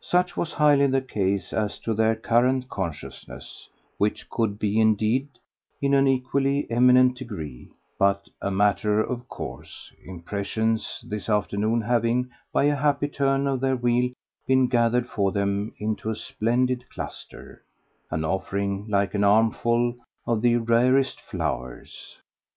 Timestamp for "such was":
0.00-0.54